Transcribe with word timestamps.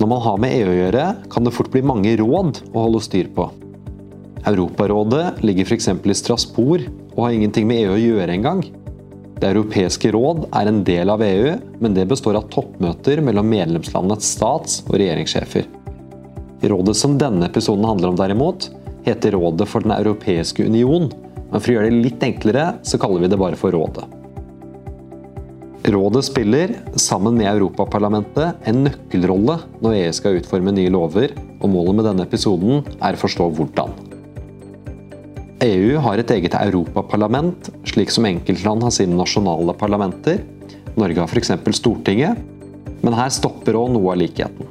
Når 0.00 0.08
man 0.08 0.22
har 0.24 0.38
med 0.40 0.54
EU 0.56 0.68
å 0.72 0.76
gjøre, 0.78 1.06
kan 1.28 1.44
det 1.44 1.52
fort 1.52 1.68
bli 1.72 1.82
mange 1.84 2.14
råd 2.16 2.62
å 2.72 2.84
holde 2.86 3.02
styr 3.04 3.26
på. 3.36 3.50
Europarådet 4.48 5.42
ligger 5.44 5.68
f.eks. 5.68 5.90
i 5.92 6.14
Strasbourg 6.16 6.86
og 7.12 7.26
har 7.26 7.34
ingenting 7.36 7.66
med 7.68 7.82
EU 7.82 7.90
å 7.92 8.00
gjøre 8.00 8.32
engang. 8.32 8.62
Det 9.40 9.50
europeiske 9.50 10.12
råd 10.16 10.46
er 10.56 10.70
en 10.70 10.80
del 10.88 11.12
av 11.12 11.20
EU, 11.24 11.52
men 11.84 11.96
det 11.96 12.06
består 12.08 12.38
av 12.40 12.48
toppmøter 12.52 13.20
mellom 13.24 13.52
medlemslandenes 13.52 14.30
stats- 14.38 14.78
og 14.86 14.96
regjeringssjefer. 14.96 15.68
Rådet 16.72 16.96
som 16.96 17.18
denne 17.20 17.48
episoden 17.48 17.84
handler 17.88 18.14
om 18.14 18.16
derimot, 18.20 18.70
heter 19.04 19.36
Rådet 19.36 19.68
for 19.68 19.84
den 19.84 19.92
europeiske 19.96 20.64
union, 20.64 21.10
men 21.50 21.60
for 21.60 21.72
å 21.72 21.76
gjøre 21.76 21.92
det 21.92 22.02
litt 22.08 22.24
enklere, 22.24 22.66
så 22.88 23.00
kaller 23.00 23.24
vi 23.24 23.32
det 23.32 23.40
bare 23.40 23.60
for 23.60 23.76
Rådet. 23.76 24.08
Rådet 25.90 26.22
spiller, 26.28 26.70
sammen 27.00 27.34
med 27.34 27.48
Europaparlamentet, 27.50 28.60
en 28.68 28.84
nøkkelrolle 28.84 29.56
når 29.82 29.96
EU 29.96 30.12
skal 30.14 30.36
utforme 30.38 30.74
nye 30.76 30.92
lover, 30.92 31.32
og 31.58 31.72
målet 31.72 31.96
med 31.98 32.06
denne 32.06 32.26
episoden 32.28 32.84
er 33.00 33.16
å 33.16 33.20
forstå 33.20 33.48
hvordan. 33.56 33.96
EU 35.66 35.98
har 36.04 36.20
et 36.20 36.30
eget 36.36 36.54
europaparlament, 36.56 37.72
slik 37.90 38.12
som 38.14 38.28
enkeltland 38.28 38.84
har 38.86 38.94
sine 38.94 39.18
nasjonale 39.18 39.74
parlamenter. 39.80 40.44
Norge 41.00 41.24
har 41.24 41.28
f.eks. 41.32 41.52
Stortinget, 41.80 42.38
men 43.02 43.16
her 43.16 43.32
stopper 43.34 43.76
òg 43.80 43.90
noe 43.96 44.14
av 44.14 44.20
likheten. 44.22 44.70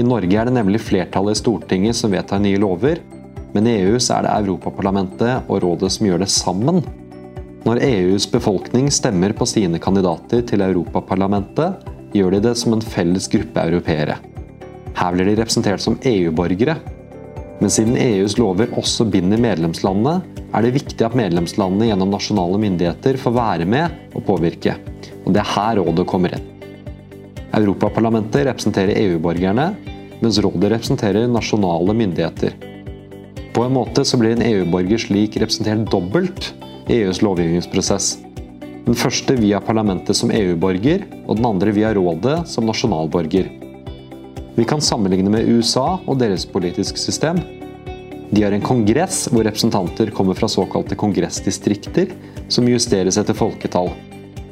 I 0.00 0.06
Norge 0.06 0.40
er 0.40 0.48
det 0.48 0.56
nemlig 0.56 0.80
flertallet 0.86 1.36
i 1.36 1.42
Stortinget 1.42 1.98
som 1.98 2.14
vedtar 2.14 2.40
nye 2.40 2.58
lover, 2.62 3.02
men 3.52 3.66
i 3.66 3.76
EU 3.82 3.98
er 3.98 4.24
det 4.24 4.32
Europaparlamentet 4.38 5.50
og 5.50 5.62
rådet 5.66 5.92
som 5.92 6.08
gjør 6.08 6.24
det 6.24 6.30
sammen. 6.32 6.80
Når 7.60 7.82
EUs 7.84 8.24
befolkning 8.32 8.86
stemmer 8.88 9.34
på 9.36 9.44
sine 9.44 9.76
kandidater 9.82 10.40
til 10.48 10.62
Europaparlamentet, 10.64 11.82
gjør 12.16 12.32
de 12.32 12.44
det 12.46 12.54
som 12.56 12.72
en 12.72 12.80
felles 12.80 13.26
gruppe 13.28 13.64
europeere. 13.68 14.16
Her 14.96 15.12
blir 15.12 15.28
de 15.28 15.34
representert 15.36 15.82
som 15.84 15.98
EU-borgere, 16.08 16.78
men 17.60 17.72
siden 17.72 17.98
EUs 18.00 18.38
lover 18.40 18.72
også 18.80 19.04
binder 19.12 19.40
medlemslandene, 19.40 20.22
er 20.56 20.64
det 20.64 20.72
viktig 20.78 21.04
at 21.04 21.16
medlemslandene 21.18 21.90
gjennom 21.90 22.10
nasjonale 22.14 22.62
myndigheter 22.62 23.20
får 23.20 23.36
være 23.36 23.68
med 23.68 24.16
og 24.16 24.24
påvirke. 24.30 24.78
Og 25.26 25.34
Det 25.36 25.42
er 25.42 25.52
her 25.52 25.76
rådet 25.82 26.06
kommer 26.08 26.32
inn. 26.38 26.48
Europaparlamentet 27.60 28.46
representerer 28.48 28.96
EU-borgerne, 29.04 29.74
mens 30.24 30.40
rådet 30.40 30.72
representerer 30.72 31.28
nasjonale 31.28 31.92
myndigheter. 31.92 32.56
På 33.52 33.66
en 33.66 33.76
måte 33.76 34.06
så 34.06 34.16
blir 34.16 34.32
en 34.32 34.46
EU-borger 34.48 35.04
slik 35.04 35.36
representert 35.42 35.90
dobbelt 35.92 36.54
EUs 36.90 37.20
lovgivningsprosess. 37.22 38.18
Den 38.86 38.96
første 38.98 39.36
via 39.38 39.60
parlamentet 39.62 40.18
som 40.18 40.32
EU-borger, 40.34 41.04
og 41.28 41.38
den 41.38 41.46
andre 41.46 41.74
via 41.76 41.92
rådet 41.94 42.40
som 42.50 42.66
nasjonalborger. 42.66 43.46
Vi 44.56 44.66
kan 44.66 44.82
sammenligne 44.82 45.30
med 45.30 45.46
USA 45.46 46.00
og 46.00 46.18
deres 46.18 46.46
politiske 46.50 46.98
system. 46.98 47.38
De 48.30 48.42
har 48.42 48.54
en 48.54 48.64
kongress 48.64 49.28
hvor 49.30 49.46
representanter 49.46 50.10
kommer 50.14 50.38
fra 50.38 50.50
såkalte 50.50 50.98
kongressdistrikter, 50.98 52.10
som 52.50 52.66
justeres 52.66 53.20
etter 53.20 53.38
folketall. 53.38 53.92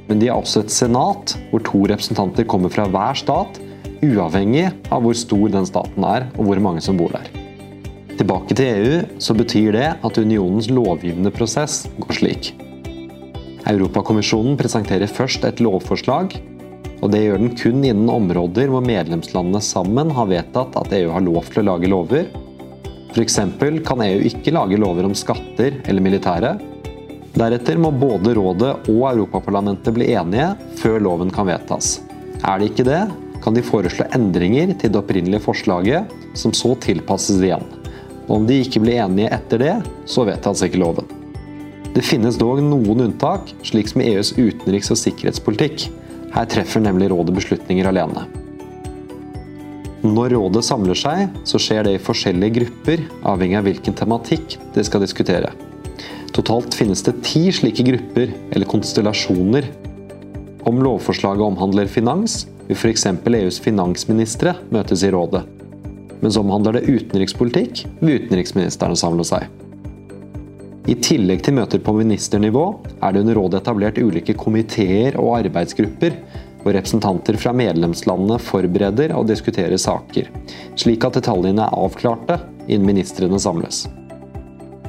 Men 0.07 0.23
de 0.23 0.31
har 0.31 0.39
også 0.39 0.63
et 0.63 0.73
senat, 0.73 1.35
hvor 1.51 1.67
to 1.67 1.83
representanter 1.91 2.47
kommer 2.49 2.73
fra 2.73 2.87
hver 2.87 3.19
stat, 3.19 3.59
uavhengig 3.99 4.69
av 4.95 5.03
hvor 5.03 5.19
stor 5.19 5.51
den 5.59 5.67
staten 5.67 6.07
er 6.07 6.31
og 6.37 6.47
hvor 6.47 6.63
mange 6.63 6.87
som 6.87 6.99
bor 6.99 7.11
der. 7.19 7.38
Tilbake 8.19 8.55
til 8.59 8.67
EU, 8.67 8.95
så 9.23 9.35
betyr 9.39 9.77
det 9.77 9.89
at 10.03 10.19
unionens 10.19 10.67
lovgivende 10.73 11.31
prosess 11.35 11.85
går 12.03 12.17
slik. 12.17 12.49
Europakommisjonen 13.69 14.57
presenterer 14.59 15.11
først 15.11 15.45
et 15.47 15.61
lovforslag, 15.63 16.35
og 16.99 17.13
det 17.13 17.21
gjør 17.23 17.39
den 17.39 17.53
kun 17.55 17.85
innen 17.85 18.11
områder 18.11 18.73
hvor 18.73 18.83
medlemslandene 18.83 19.61
sammen 19.63 20.11
har 20.17 20.31
vedtatt 20.33 20.75
at 20.81 20.97
EU 20.99 21.13
har 21.15 21.23
lov 21.23 21.47
til 21.53 21.63
å 21.63 21.69
lage 21.71 21.93
lover. 21.93 22.27
F.eks. 23.15 23.39
kan 23.87 24.03
EU 24.09 24.27
ikke 24.27 24.55
lage 24.57 24.81
lover 24.81 25.07
om 25.07 25.15
skatter 25.17 25.79
eller 25.87 26.05
militære. 26.05 26.57
Deretter 27.39 27.79
må 27.79 27.93
både 27.95 28.35
Rådet 28.35 28.75
og 28.91 29.03
Europaparlamentet 29.13 29.95
bli 29.95 30.11
enige 30.19 30.51
før 30.81 30.99
loven 31.07 31.31
kan 31.31 31.47
vedtas. 31.47 32.01
Er 32.43 32.59
de 32.59 32.73
ikke 32.73 32.87
det, 32.89 33.05
kan 33.45 33.55
de 33.55 33.63
foreslå 33.63 34.09
endringer 34.17 34.75
til 34.75 34.91
det 34.91 34.99
opprinnelige 34.99 35.45
forslaget, 35.45 36.11
som 36.35 36.55
så 36.57 36.75
tilpasses 36.83 37.39
det 37.39 37.53
igjen. 37.53 37.78
Og 38.29 38.43
om 38.43 38.49
de 38.49 38.61
ikke 38.63 38.83
blir 38.85 39.01
enige 39.03 39.33
etter 39.33 39.63
det, 39.63 39.75
så 40.09 40.27
vedtas 40.29 40.63
ikke 40.65 40.81
loven. 40.83 41.09
Det 41.97 42.05
finnes 42.05 42.37
dog 42.39 42.61
noen 42.63 43.09
unntak, 43.09 43.49
slik 43.67 43.89
som 43.91 44.05
i 44.05 44.11
EUs 44.13 44.35
utenriks- 44.37 44.93
og 44.93 45.01
sikkerhetspolitikk. 45.01 45.89
Her 46.35 46.47
treffer 46.47 46.85
nemlig 46.85 47.09
rådet 47.11 47.35
beslutninger 47.35 47.89
alene. 47.89 48.27
Når 50.05 50.37
rådet 50.37 50.63
samler 50.63 50.95
seg, 50.95 51.33
så 51.49 51.59
skjer 51.59 51.89
det 51.89 51.97
i 51.97 52.03
forskjellige 52.03 52.55
grupper, 52.61 53.03
avhengig 53.27 53.59
av 53.59 53.67
hvilken 53.67 53.97
tematikk 53.99 54.55
de 54.77 54.85
skal 54.87 55.03
diskutere. 55.03 55.51
Totalt 56.37 56.77
finnes 56.79 57.03
det 57.03 57.17
ti 57.27 57.49
slike 57.51 57.83
grupper, 57.89 58.31
eller 58.53 58.71
konstellasjoner. 58.71 59.67
Om 60.69 60.85
lovforslaget 60.85 61.49
omhandler 61.49 61.91
finans, 61.91 62.45
vil 62.69 62.79
f.eks. 62.79 63.09
EUs 63.11 63.59
finansministre 63.65 64.55
møtes 64.71 65.03
i 65.03 65.11
rådet. 65.11 65.43
Mens 66.25 66.39
omhandler 66.41 66.79
det 66.79 66.89
utenrikspolitikk, 66.89 67.85
vil 68.01 68.25
utenriksministrene 68.25 68.99
samle 68.99 69.27
seg. 69.27 69.47
I 70.89 70.97
tillegg 71.05 71.43
til 71.45 71.53
møter 71.59 71.83
på 71.85 71.93
ministernivå 71.93 72.65
er 73.05 73.13
det 73.13 73.21
under 73.21 73.37
rådet 73.37 73.61
etablert 73.61 73.99
ulike 74.01 74.33
komiteer 74.39 75.19
og 75.21 75.35
arbeidsgrupper, 75.43 76.15
hvor 76.63 76.75
representanter 76.75 77.37
fra 77.39 77.53
medlemslandene 77.57 78.39
forbereder 78.41 79.13
og 79.17 79.29
diskuterer 79.29 79.77
saker, 79.79 80.31
slik 80.81 81.05
at 81.05 81.19
detaljene 81.21 81.67
er 81.67 81.77
avklarte 81.77 82.39
innen 82.67 82.89
ministrene 82.89 83.39
samles. 83.43 83.85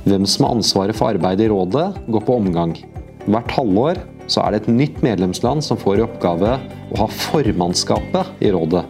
Hvem 0.07 0.23
som 0.23 0.47
har 0.47 0.55
ansvaret 0.55 0.95
for 0.95 1.11
arbeidet 1.11 1.49
i 1.49 1.51
rådet, 1.51 1.89
går 2.07 2.23
på 2.25 2.39
omgang. 2.39 2.73
Hvert 3.27 3.51
halvår 3.53 3.99
så 4.31 4.45
er 4.45 4.55
det 4.55 4.63
et 4.63 4.71
nytt 4.71 5.03
medlemsland 5.03 5.65
som 5.65 5.77
får 5.77 5.99
i 5.99 6.05
oppgave 6.05 6.55
å 6.89 7.01
ha 7.01 7.09
formannskapet 7.11 8.45
i 8.45 8.53
rådet, 8.55 8.85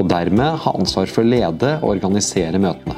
og 0.00 0.08
dermed 0.08 0.60
ha 0.64 0.74
ansvar 0.78 1.10
for 1.12 1.22
å 1.22 1.30
lede 1.30 1.76
og 1.82 1.92
organisere 1.92 2.60
møtene. 2.62 2.96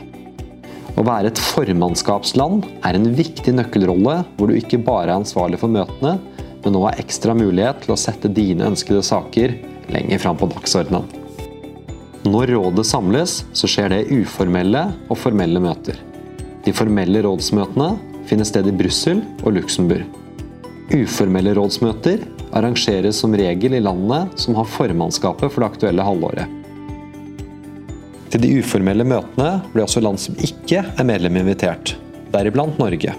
Å 0.92 1.02
være 1.06 1.32
et 1.32 1.40
formannskapsland 1.40 2.66
er 2.84 2.98
en 2.98 3.08
viktig 3.16 3.54
nøkkelrolle, 3.56 4.20
hvor 4.36 4.50
du 4.50 4.58
ikke 4.58 4.82
bare 4.84 5.08
er 5.08 5.16
ansvarlig 5.16 5.58
for 5.58 5.72
møtene, 5.72 6.18
men 6.62 6.76
nå 6.76 6.84
har 6.84 7.00
ekstra 7.02 7.34
mulighet 7.34 7.82
til 7.82 7.94
å 7.94 7.98
sette 7.98 8.30
dine 8.30 8.68
ønskede 8.70 9.02
saker 9.02 9.56
lenger 9.92 10.22
fram 10.22 10.38
på 10.38 10.50
dagsordenen. 10.52 11.08
Når 12.22 12.52
rådet 12.54 12.86
samles, 12.86 13.40
så 13.56 13.66
skjer 13.66 13.90
det 13.90 14.04
uformelle 14.12 14.84
og 15.10 15.18
formelle 15.18 15.62
møter. 15.64 15.98
De 16.62 16.70
formelle 16.76 17.24
rådsmøtene 17.26 17.96
finner 18.30 18.46
sted 18.46 18.68
i 18.70 18.76
Brussel 18.78 19.24
og 19.42 19.56
Luxembourg. 19.56 20.06
Uformelle 20.92 21.56
rådsmøter 21.58 22.22
arrangeres 22.54 23.18
som 23.24 23.34
regel 23.34 23.74
i 23.74 23.82
landene 23.82 24.28
som 24.38 24.54
har 24.60 24.70
formannskapet 24.70 25.50
for 25.50 25.64
det 25.64 25.72
aktuelle 25.72 26.06
halvåret. 26.06 26.61
Til 28.32 28.40
de 28.40 28.54
uformelle 28.62 29.04
møtene 29.04 29.58
blir 29.74 29.84
også 29.84 30.00
land 30.00 30.16
som 30.22 30.38
ikke 30.40 30.80
er 30.80 31.04
medlem 31.04 31.36
invitert, 31.42 31.98
deriblant 32.32 32.78
Norge. 32.80 33.12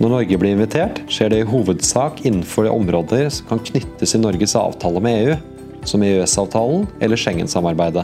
Når 0.00 0.10
Norge 0.10 0.38
blir 0.42 0.56
invitert, 0.56 0.98
skjer 1.06 1.30
det 1.30 1.44
i 1.44 1.46
hovedsak 1.46 2.24
innenfor 2.26 2.66
de 2.66 2.72
områder 2.74 3.30
som 3.30 3.46
kan 3.52 3.62
knyttes 3.70 4.16
til 4.16 4.24
Norges 4.24 4.56
avtale 4.58 5.00
med 5.04 5.20
EU, 5.20 5.36
som 5.86 6.02
EØS-avtalen 6.02 6.88
eller 6.98 7.22
Schengen-samarbeidet. 7.22 8.02